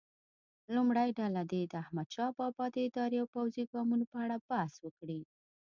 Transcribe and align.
لومړۍ 0.75 1.09
ډله 1.19 1.41
دې 1.51 1.61
د 1.67 1.73
احمدشاه 1.83 2.31
بابا 2.37 2.65
اداري 2.87 3.17
او 3.21 3.27
پوځي 3.33 3.63
ګامونو 3.73 4.05
په 4.11 4.17
اړه 4.23 4.35
بحث 4.49 4.73
وکړي. 4.85 5.21